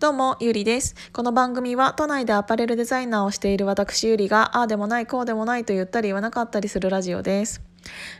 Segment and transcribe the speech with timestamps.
[0.00, 0.94] どうも、ゆりです。
[1.12, 7.67] この番組は都内でアパレルデザイナーをしている私ゆりが、ああでもない、こうでもないと言ったり言わなかったりするラジオです。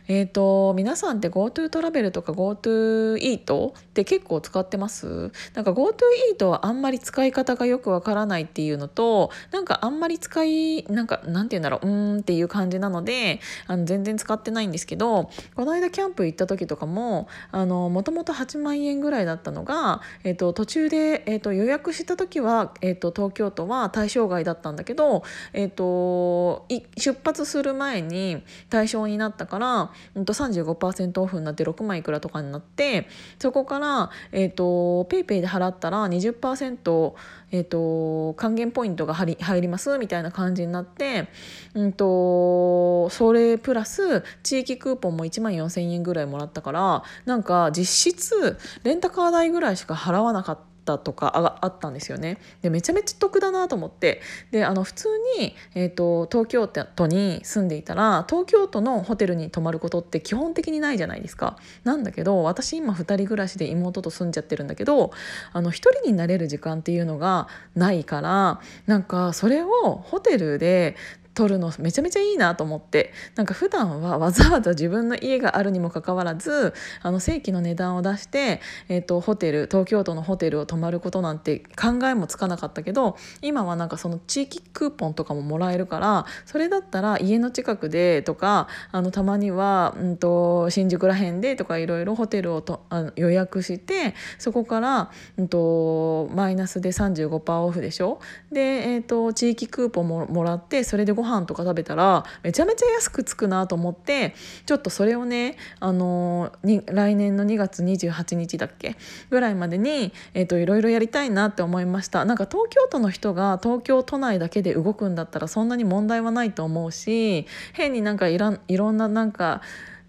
[0.07, 5.31] えーと、皆さんって GoTo トラベルとか GoTo イートって結構使ってます？
[5.53, 26.65] なんか GoTo イートはあんまり使い方がよくわからないっていうのとなんかあんまり使いなんかなんて言うんだろううんっていう感じなのであの全然使ってないんですけどこの間キャンプ行った時とかももともと8万円ぐらいだったのが、えーと、途中で、えーと、予約した時は、えー、と東京都は対象外だったんだけど、えー、と
[26.97, 33.07] 出発する前に対象になったから、うん、と35%オフになって6万いくらとかになって
[33.39, 37.13] そこから、えーと、ペイペイで払ったら20%、
[37.51, 41.27] えーと、還元ポイントが入りますみたいな感じになって、
[41.73, 50.68] うんと、それプラス地域クーポンも1万4,000円ぐらいもらったからなんか実質レンタカー代ぐらいしか払わなかった。
[50.93, 52.37] ったとかあったんですよね。
[52.61, 54.21] でめちゃめちゃ得だなと思って
[54.51, 55.07] であの普通
[55.39, 61.57] に、えーと、東京都に住んでいたら東京都のホテルに泊まることって基本的にないじゃないですか。
[61.83, 65.11] なんだけど私今2人暮らしで妹と住んじゃってるんだけど
[65.53, 69.69] あの1人になれる時間っていうのがないからなんかそれを
[70.03, 70.95] ホテルで
[71.39, 78.59] 撮るのめちゃめちゃいいなと思ってなんか普段はわざわざ自分の家があるにもかかわらずあの正規の値段を出して、
[78.89, 98.19] えーと、ホテル東京都のホテルを泊まることなんて考えもつかなかったけど今はなんかその地域クーポンとかももらえるからそれだったら家の近くでとかあのたまには、うんと、新宿ら辺でとかいろいろホテルをとあの予約してそこから、うんと、マイナスで35%オフでしょ？
[98.51, 104.35] で、えーと地域クーポンももらってそれでご飯飯とか食べたらめちゃめちゃ安くつくなと思って
[104.65, 108.95] ちょっとそれをね、あのに来年の2月28日だっけ？
[109.29, 112.25] ぐらいまでに、えーと、いろいろやりたいなって思いました。
[112.25, 119.61] なんか東京都の人が東京都内だけで動くんだったらそんなに問題はないと思うし変になんかいらんいろんななんか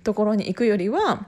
[0.05, 1.27] ところに行くよりは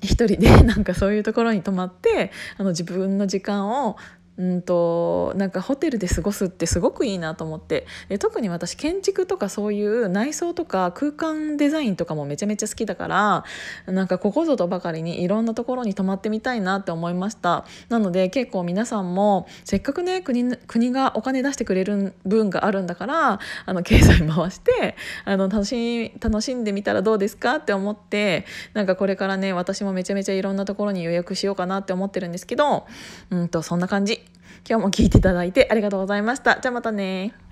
[0.00, 3.96] 一人でなんかそういうところに泊まってあの自分の時間を
[4.36, 7.86] うんとなんかホテルで過ごすってすごくいいなと思って。
[8.08, 13.44] で特に私建築とかそういう内装とか空間デザインとかもめちゃめちゃ好きだから
[13.86, 17.64] なんかここぞとばかりにいろんなところに泊まってみたいなって思いました。
[17.88, 32.86] なので結構皆さんもせっかくね国国がお金出してくれる分があるんだからあの経済回してあの楽し楽しんでみたらどうですかって思ってなんかこれからね私もめちゃめちゃいろんなところに予約しようかなって思ってるんですけど
[33.30, 34.23] うんとそんな感じ。
[34.68, 36.58] 今日も聞いていただいてありがとうございました。
[36.60, 37.43] じゃあまたね。